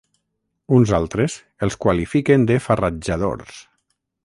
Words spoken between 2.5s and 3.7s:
de farratjadors.